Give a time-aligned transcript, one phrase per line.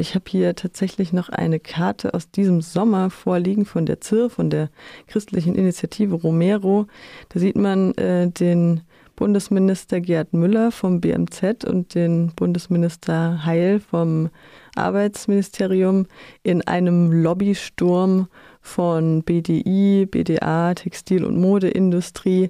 [0.00, 4.50] ich habe hier tatsächlich noch eine Karte aus diesem Sommer vorliegen von der ZIR, von
[4.50, 4.70] der
[5.06, 6.86] christlichen Initiative Romero.
[7.28, 8.80] Da sieht man äh, den
[9.14, 14.30] Bundesminister Gerd Müller vom BMZ und den Bundesminister Heil vom
[14.76, 16.06] Arbeitsministerium
[16.42, 18.28] in einem Lobbysturm
[18.62, 22.48] von BDI, BDA, Textil- und Modeindustrie.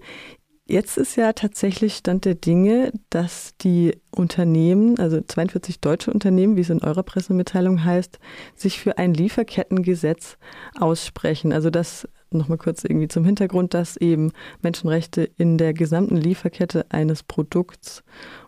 [0.70, 6.60] Jetzt ist ja tatsächlich Stand der Dinge, dass die Unternehmen, also 42 deutsche Unternehmen, wie
[6.60, 8.20] es in eurer Pressemitteilung heißt,
[8.54, 10.38] sich für ein Lieferkettengesetz
[10.78, 11.52] aussprechen.
[11.52, 14.30] Also dass nochmal kurz irgendwie zum Hintergrund, dass eben
[14.62, 18.04] Menschenrechte in der gesamten Lieferkette eines Produkts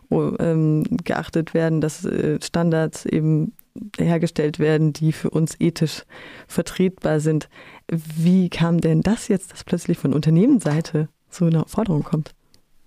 [0.09, 3.51] ähm, geachtet werden, dass äh, Standards eben
[3.97, 6.05] hergestellt werden, die für uns ethisch
[6.47, 7.49] vertretbar sind.
[7.91, 12.33] Wie kam denn das jetzt, dass plötzlich von Unternehmensseite zu einer Forderung kommt?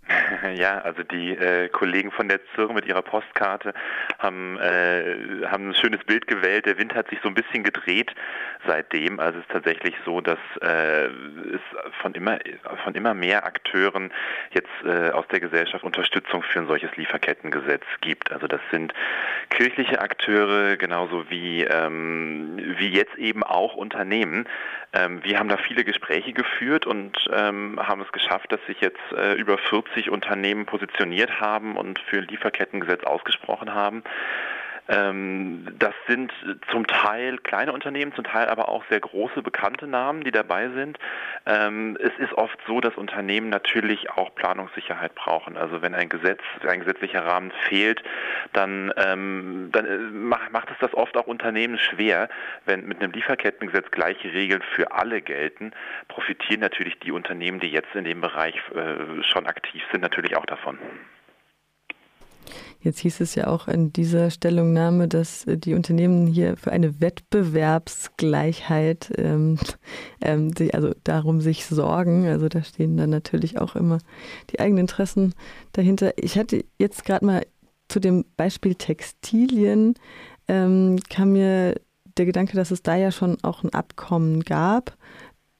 [0.56, 3.74] Ja, also die äh, Kollegen von der ZIR mit ihrer Postkarte
[4.18, 6.66] haben, äh, haben ein schönes Bild gewählt.
[6.66, 8.14] Der Wind hat sich so ein bisschen gedreht
[8.66, 9.20] seitdem.
[9.20, 11.60] Also es ist tatsächlich so, dass äh, es
[12.00, 12.38] von immer,
[12.84, 14.12] von immer mehr Akteuren
[14.52, 18.32] jetzt äh, aus der Gesellschaft Unterstützung für ein solches Lieferkettengesetz gibt.
[18.32, 18.92] Also das sind
[19.50, 24.48] kirchliche Akteure, genauso wie, ähm, wie jetzt eben auch Unternehmen.
[24.92, 29.00] Ähm, wir haben da viele Gespräche geführt und ähm, haben es geschafft, dass sich jetzt
[29.16, 34.02] äh, über 40 Unternehmen positioniert haben und für ein Lieferkettengesetz ausgesprochen haben.
[34.88, 36.32] Ähm, das sind
[36.70, 40.98] zum Teil kleine Unternehmen, zum Teil aber auch sehr große bekannte Namen, die dabei sind.
[41.44, 45.56] Ähm, es ist oft so, dass Unternehmen natürlich auch Planungssicherheit brauchen.
[45.56, 48.02] Also wenn ein Gesetz, ein gesetzlicher Rahmen fehlt,
[48.52, 52.28] dann, ähm, dann äh, macht es das oft auch Unternehmen schwer.
[52.64, 55.72] Wenn mit einem Lieferkettengesetz gleiche Regeln für alle gelten,
[56.08, 60.46] profitieren natürlich die Unternehmen, die jetzt in dem Bereich äh, schon aktiv sind, natürlich auch
[60.46, 60.78] davon.
[62.80, 66.98] Jetzt hieß es ja auch in dieser Stellungnahme, dass äh, die Unternehmen hier für eine
[67.00, 69.58] Wettbewerbsgleichheit, ähm,
[70.20, 72.26] ähm, also darum sich sorgen.
[72.26, 73.98] Also da stehen dann natürlich auch immer
[74.50, 75.34] die eigenen Interessen
[75.72, 76.12] dahinter.
[76.16, 77.42] Ich hatte jetzt gerade mal
[77.88, 79.94] zu dem Beispiel Textilien,
[80.48, 81.76] ähm, kam mir
[82.16, 84.96] der Gedanke, dass es da ja schon auch ein Abkommen gab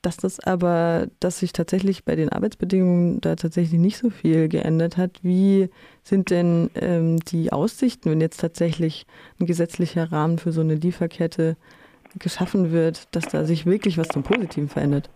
[0.07, 4.97] dass das aber, dass sich tatsächlich bei den Arbeitsbedingungen da tatsächlich nicht so viel geändert
[4.97, 5.11] hat.
[5.23, 5.69] Wie
[6.05, 9.05] sind denn ähm, die Aussichten, wenn jetzt tatsächlich
[9.41, 11.57] ein gesetzlicher Rahmen für so eine Lieferkette
[12.21, 15.11] geschaffen wird, dass da sich wirklich was zum Positiven verändert?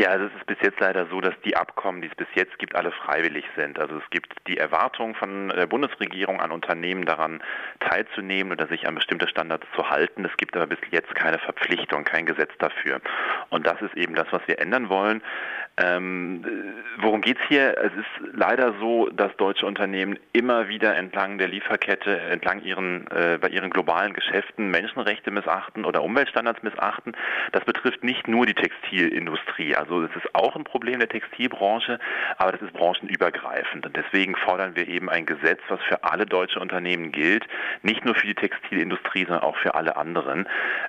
[0.00, 2.58] Ja, also es ist bis jetzt leider so, dass die Abkommen, die es bis jetzt
[2.58, 3.78] gibt, alle freiwillig sind.
[3.78, 7.42] Also es gibt die Erwartung von der Bundesregierung an Unternehmen daran
[7.80, 10.24] teilzunehmen oder sich an bestimmte Standards zu halten.
[10.24, 13.02] Es gibt aber bis jetzt keine Verpflichtung, kein Gesetz dafür.
[13.50, 15.20] Und das ist eben das, was wir ändern wollen.
[15.82, 16.44] Ähm,
[16.98, 17.76] worum geht es hier?
[17.78, 23.38] Es ist leider so, dass deutsche Unternehmen immer wieder entlang der Lieferkette, entlang ihren, äh,
[23.40, 27.16] bei ihren globalen Geschäften Menschenrechte missachten oder Umweltstandards missachten.
[27.52, 29.74] Das betrifft nicht nur die Textilindustrie.
[29.74, 31.98] Also es ist auch ein Problem der Textilbranche,
[32.36, 33.86] aber das ist branchenübergreifend.
[33.86, 37.46] Und deswegen fordern wir eben ein Gesetz, was für alle deutsche Unternehmen gilt,
[37.82, 40.46] nicht nur für die Textilindustrie, sondern auch für alle anderen.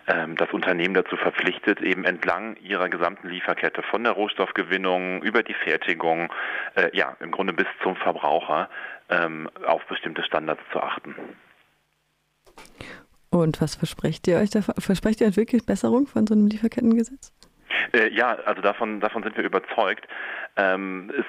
[0.08, 4.81] Ähm, das Unternehmen dazu verpflichtet, eben entlang ihrer gesamten Lieferkette von der Rohstoffgewinnung
[5.22, 6.32] über die Fertigung,
[6.76, 8.70] äh, ja, im Grunde bis zum Verbraucher
[9.10, 11.16] ähm, auf bestimmte Standards zu achten.
[13.30, 14.76] Und was versprecht ihr euch davon?
[14.78, 17.32] Versprecht ihr euch wirklich Besserung von so einem Lieferkettengesetz?
[17.94, 20.08] Äh, ja, also davon, davon sind wir überzeugt.
[20.58, 21.26] Ähm, es,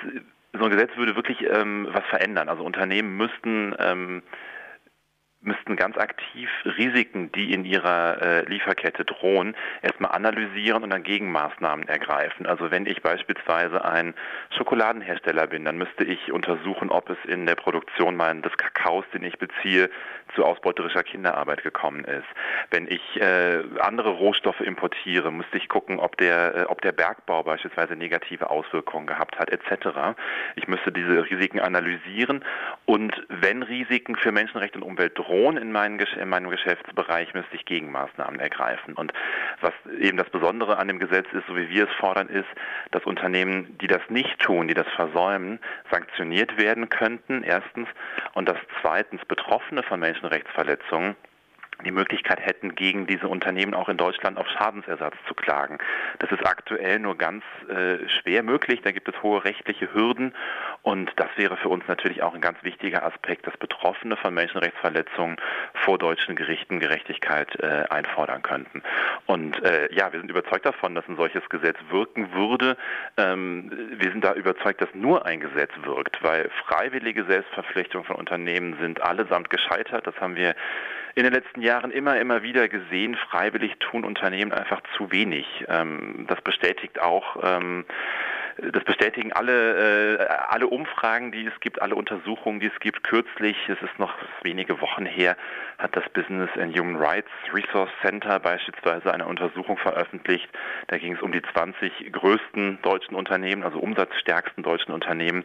[0.53, 2.49] so ein Gesetz würde wirklich ähm, was verändern.
[2.49, 4.23] Also Unternehmen müssten ähm,
[5.43, 11.89] müssten ganz aktiv Risiken, die in ihrer äh, Lieferkette drohen, erstmal analysieren und dann Gegenmaßnahmen
[11.89, 12.47] ergreifen.
[12.47, 14.15] Also wenn ich beispielsweise ein
[14.57, 19.25] Schokoladenhersteller bin, dann müsste ich untersuchen, ob es in der Produktion mein, des Kakaos, den
[19.25, 19.91] ich beziehe,
[20.35, 22.27] zu ausbeuterischer Kinderarbeit gekommen ist.
[22.71, 27.43] Wenn ich äh, andere Rohstoffe importiere, müsste ich gucken, ob der, äh, ob der Bergbau
[27.43, 30.17] beispielsweise negative Auswirkungen gehabt hat, etc.
[30.57, 32.45] Ich müsste diese Risiken analysieren
[32.87, 37.65] und wenn Risiken für Menschenrechte und Umwelt drohen, in, meinen, in meinem Geschäftsbereich, müsste ich
[37.65, 38.95] Gegenmaßnahmen ergreifen.
[38.95, 39.13] Und
[39.61, 42.49] was eben das Besondere an dem Gesetz ist, so wie wir es fordern, ist,
[42.91, 45.59] dass Unternehmen, die das nicht tun, die das versäumen,
[45.91, 47.89] sanktioniert werden könnten, erstens,
[48.35, 51.17] und dass zweitens Betroffene von Menschenrechtsverletzungen
[51.85, 55.79] die Möglichkeit hätten, gegen diese Unternehmen auch in Deutschland auf Schadensersatz zu klagen.
[56.19, 58.81] Das ist aktuell nur ganz äh, schwer möglich.
[58.83, 60.35] Da gibt es hohe rechtliche Hürden
[60.83, 65.37] und das wäre für uns natürlich auch ein ganz wichtiger Aspekt, dass Betroffene von Menschenrechtsverletzungen
[65.75, 68.83] vor deutschen Gerichten Gerechtigkeit äh, einfordern könnten.
[69.27, 72.77] Und äh, ja, wir sind überzeugt davon, dass ein solches Gesetz wirken würde.
[73.17, 78.77] Ähm, wir sind da überzeugt, dass nur ein Gesetz wirkt, weil freiwillige Selbstverpflichtungen von Unternehmen
[78.81, 80.07] sind allesamt gescheitert.
[80.07, 80.55] Das haben wir
[81.15, 85.47] in den letzten Jahren immer, immer wieder gesehen, freiwillig tun Unternehmen einfach zu wenig.
[85.69, 87.85] Ähm, das bestätigt auch ähm,
[88.59, 93.03] das bestätigen alle, äh, alle Umfragen, die es gibt, alle Untersuchungen, die es gibt.
[93.05, 95.37] Kürzlich, es ist noch wenige Wochen her,
[95.79, 100.49] hat das Business and Human Rights Resource Center beispielsweise eine Untersuchung veröffentlicht.
[100.89, 105.45] Da ging es um die 20 größten deutschen Unternehmen, also umsatzstärksten deutschen Unternehmen.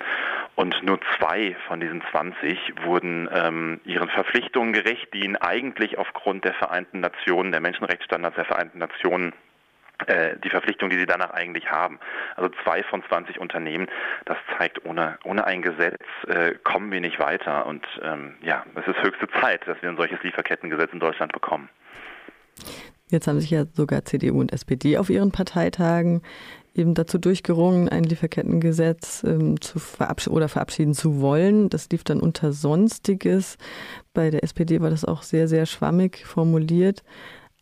[0.56, 6.46] Und nur zwei von diesen 20 wurden ähm, ihren Verpflichtungen gerecht, die ihnen eigentlich aufgrund
[6.46, 9.34] der Vereinten Nationen, der Menschenrechtsstandards der Vereinten Nationen
[10.44, 12.00] die Verpflichtung, die sie danach eigentlich haben.
[12.36, 13.88] Also zwei von 20 Unternehmen,
[14.26, 17.66] das zeigt, ohne, ohne ein Gesetz äh, kommen wir nicht weiter.
[17.66, 21.70] Und ähm, ja, es ist höchste Zeit, dass wir ein solches Lieferkettengesetz in Deutschland bekommen.
[23.10, 26.22] Jetzt haben sich ja sogar CDU und SPD auf ihren Parteitagen
[26.76, 31.70] eben dazu durchgerungen, ein Lieferkettengesetz ähm, zu verabsch oder verabschieden zu wollen.
[31.70, 33.58] Das lief dann unter Sonstiges.
[34.14, 37.04] Bei der SPD war das auch sehr, sehr schwammig formuliert.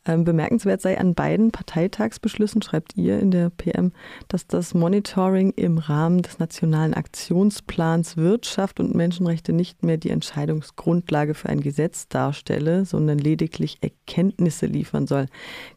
[0.05, 3.91] Ähm, bemerkenswert sei an beiden Parteitagsbeschlüssen, schreibt ihr in der PM,
[4.27, 11.33] dass das Monitoring im Rahmen des Nationalen Aktionsplans Wirtschaft und Menschenrechte nicht mehr die Entscheidungsgrundlage
[11.33, 15.25] für ein Gesetz darstelle, sondern lediglich Erkenntnisse liefern soll.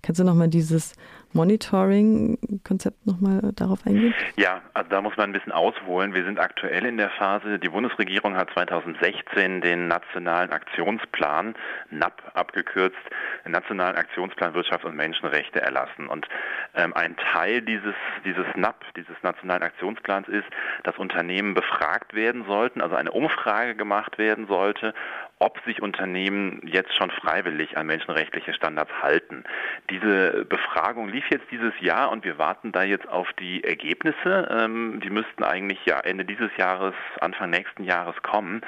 [0.02, 0.92] Kannst du nochmal dieses
[1.32, 4.14] Monitoring-Konzept nochmal darauf eingehen?
[4.36, 6.14] Ja, also da muss man ein bisschen ausholen.
[6.14, 11.54] Wir sind aktuell in der Phase, die Bundesregierung hat 2016 den Nationalen Aktionsplan,
[11.90, 12.96] NAP abgekürzt,
[13.44, 16.08] den Nationalen Aktionsplan Wirtschaft und Menschenrechte erlassen.
[16.08, 16.26] Und
[16.74, 17.94] ähm, ein Teil dieses,
[18.24, 20.46] dieses NAP, dieses Nationalen Aktionsplans ist,
[20.84, 24.94] dass Unternehmen befragt werden sollten, also eine Umfrage gemacht werden sollte,
[25.40, 29.44] ob sich Unternehmen jetzt schon freiwillig an menschenrechtliche Standards halten.
[29.90, 34.48] Diese Befragung lief jetzt dieses Jahr und wir warten da jetzt auf die Ergebnisse.
[34.50, 38.62] Ähm, die müssten eigentlich ja Ende dieses Jahres, Anfang nächsten Jahres kommen.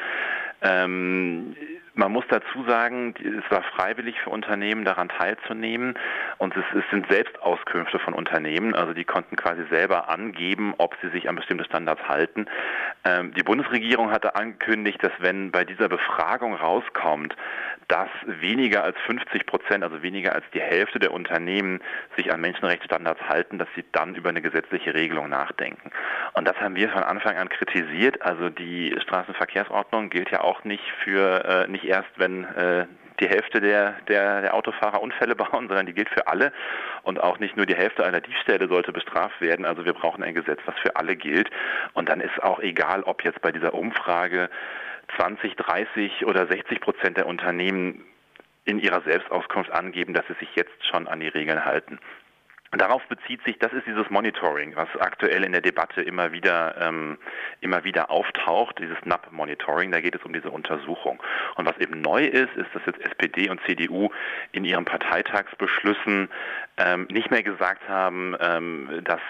[0.62, 1.56] Ähm,
[1.94, 5.98] man muss dazu sagen, es war freiwillig für Unternehmen daran teilzunehmen
[6.38, 11.08] und es, es, sind Selbstauskünfte von Unternehmen, also die konnten quasi selber angeben, ob sie
[11.10, 12.46] sich an bestimmte Standards halten.
[13.04, 17.34] Ähm, die Bundesregierung hatte angekündigt, dass wenn bei dieser Befragung rauskommt,
[17.90, 21.80] dass weniger als 50 Prozent, also weniger als die Hälfte der Unternehmen
[22.16, 25.90] sich an Menschenrechtsstandards halten, dass sie dann über eine gesetzliche Regelung nachdenken.
[26.34, 28.22] Und das haben wir von Anfang an kritisiert.
[28.22, 32.86] Also die Straßenverkehrsordnung gilt ja auch nicht für äh, nicht erst, wenn äh,
[33.20, 36.52] die Hälfte der, der, der Autofahrer Unfälle bauen, sondern die gilt für alle.
[37.02, 39.66] Und auch nicht nur die Hälfte einer Diebstähle sollte bestraft werden.
[39.66, 41.50] Also wir brauchen ein Gesetz, was für alle gilt.
[41.92, 44.48] Und dann ist auch egal, ob jetzt bei dieser Umfrage
[45.16, 48.04] 20, 30 oder 60 Prozent der Unternehmen
[48.64, 51.98] in ihrer Selbstauskunft angeben, dass sie sich jetzt schon an die Regeln halten.
[52.72, 57.18] Darauf bezieht sich, das ist dieses Monitoring, was aktuell in der Debatte immer wieder, ähm,
[57.60, 61.20] immer wieder auftaucht, dieses NAP-Monitoring, da geht es um diese Untersuchung.
[61.56, 64.10] Und was eben neu ist, ist, dass jetzt SPD und CDU
[64.52, 66.28] in ihren Parteitagsbeschlüssen
[66.76, 69.20] ähm, nicht mehr gesagt haben, ähm, dass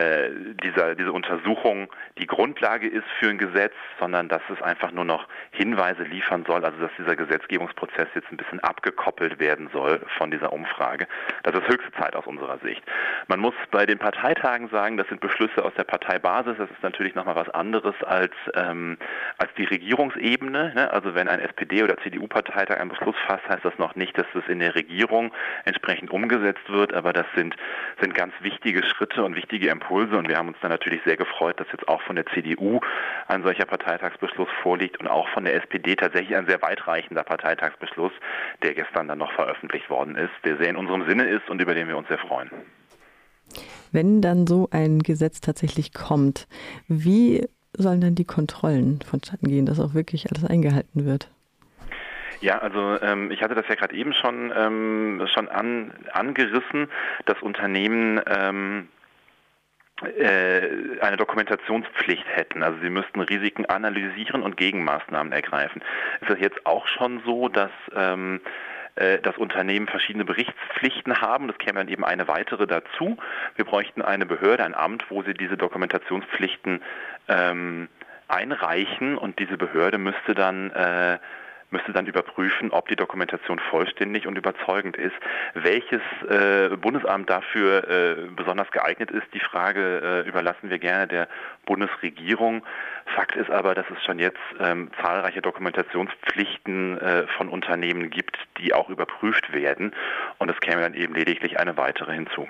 [0.00, 0.30] äh,
[0.62, 1.88] dieser, diese Untersuchung
[2.18, 6.64] die Grundlage ist für ein Gesetz, sondern dass es einfach nur noch Hinweise liefern soll,
[6.64, 11.06] also dass dieser Gesetzgebungsprozess jetzt ein bisschen abgekoppelt werden soll von dieser Umfrage.
[11.42, 12.82] Das ist höchste Zeit aus unserer Sicht.
[13.28, 17.14] Man muss bei den Parteitagen sagen, das sind Beschlüsse aus der Parteibasis, das ist natürlich
[17.14, 18.96] nochmal was anderes als, ähm,
[19.38, 20.74] als die Regierungsebene.
[20.74, 20.90] Ne?
[20.92, 24.44] Also wenn ein SPD- oder CDU-Parteitag einen Beschluss fasst, heißt das noch nicht, dass das
[24.48, 25.32] in der Regierung
[25.64, 27.54] entsprechend umgesetzt wird, aber das sind,
[28.00, 31.58] sind ganz wichtige Schritte und wichtige Impulse und wir haben uns dann natürlich sehr gefreut,
[31.58, 32.80] dass jetzt auch von der CDU
[33.26, 38.12] ein solcher Parteitagsbeschluss vorliegt und auch von der SPD tatsächlich ein sehr weitreichender Parteitagsbeschluss,
[38.62, 41.74] der gestern dann noch veröffentlicht worden ist, der sehr in unserem Sinne ist und über
[41.74, 42.50] den wir uns sehr freuen.
[43.92, 46.46] Wenn dann so ein Gesetz tatsächlich kommt,
[46.86, 51.30] wie sollen dann die Kontrollen vonstatten gehen, dass auch wirklich alles eingehalten wird?
[52.40, 56.88] Ja, also ähm, ich hatte das ja gerade eben schon ähm, schon an, angerissen,
[57.26, 58.99] dass Unternehmen ähm, äh,
[60.02, 62.62] eine Dokumentationspflicht hätten.
[62.62, 65.82] Also sie müssten Risiken analysieren und Gegenmaßnahmen ergreifen.
[66.20, 68.40] Ist das jetzt auch schon so, dass ähm,
[68.96, 71.46] äh, dass Unternehmen verschiedene Berichtspflichten haben.
[71.46, 73.16] Das käme dann eben eine weitere dazu.
[73.54, 76.82] Wir bräuchten eine Behörde, ein Amt, wo sie diese Dokumentationspflichten
[77.28, 77.88] ähm,
[78.26, 81.18] einreichen und diese Behörde müsste dann äh,
[81.70, 85.14] müsste dann überprüfen, ob die Dokumentation vollständig und überzeugend ist.
[85.54, 91.28] Welches äh, Bundesamt dafür äh, besonders geeignet ist, die Frage äh, überlassen wir gerne der
[91.66, 92.64] Bundesregierung.
[93.14, 98.74] Fakt ist aber, dass es schon jetzt ähm, zahlreiche Dokumentationspflichten äh, von Unternehmen gibt, die
[98.74, 99.92] auch überprüft werden.
[100.38, 102.48] Und es käme dann eben lediglich eine weitere hinzu.